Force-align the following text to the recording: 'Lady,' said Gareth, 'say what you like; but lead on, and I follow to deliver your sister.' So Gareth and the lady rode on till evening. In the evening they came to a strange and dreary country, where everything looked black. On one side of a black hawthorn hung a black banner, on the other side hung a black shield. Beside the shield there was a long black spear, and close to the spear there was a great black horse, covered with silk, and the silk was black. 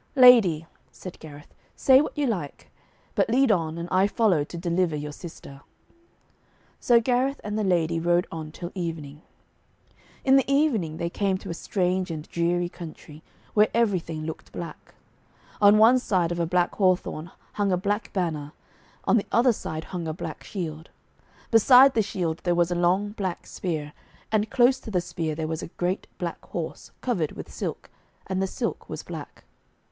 'Lady,' 0.15 0.65
said 0.91 1.19
Gareth, 1.19 1.53
'say 1.75 2.01
what 2.01 2.17
you 2.17 2.25
like; 2.25 2.71
but 3.13 3.29
lead 3.29 3.51
on, 3.51 3.77
and 3.77 3.87
I 3.91 4.07
follow 4.07 4.43
to 4.43 4.57
deliver 4.57 4.95
your 4.95 5.11
sister.' 5.11 5.61
So 6.79 6.99
Gareth 6.99 7.39
and 7.43 7.55
the 7.55 7.63
lady 7.63 7.99
rode 7.99 8.25
on 8.31 8.51
till 8.51 8.71
evening. 8.73 9.21
In 10.25 10.37
the 10.37 10.51
evening 10.51 10.97
they 10.97 11.11
came 11.11 11.37
to 11.37 11.51
a 11.51 11.53
strange 11.53 12.09
and 12.09 12.27
dreary 12.29 12.67
country, 12.67 13.21
where 13.53 13.69
everything 13.75 14.25
looked 14.25 14.51
black. 14.51 14.95
On 15.61 15.77
one 15.77 15.99
side 15.99 16.31
of 16.31 16.39
a 16.39 16.47
black 16.47 16.73
hawthorn 16.77 17.29
hung 17.53 17.71
a 17.71 17.77
black 17.77 18.11
banner, 18.11 18.53
on 19.03 19.17
the 19.17 19.27
other 19.31 19.53
side 19.53 19.83
hung 19.93 20.07
a 20.07 20.13
black 20.13 20.43
shield. 20.43 20.89
Beside 21.51 21.93
the 21.93 22.01
shield 22.01 22.39
there 22.39 22.55
was 22.55 22.71
a 22.71 22.73
long 22.73 23.09
black 23.11 23.45
spear, 23.45 23.93
and 24.31 24.49
close 24.49 24.79
to 24.79 24.89
the 24.89 24.99
spear 24.99 25.35
there 25.35 25.47
was 25.47 25.61
a 25.61 25.67
great 25.77 26.07
black 26.17 26.43
horse, 26.45 26.89
covered 27.01 27.33
with 27.33 27.53
silk, 27.53 27.91
and 28.25 28.41
the 28.41 28.47
silk 28.47 28.89
was 28.89 29.03
black. 29.03 29.43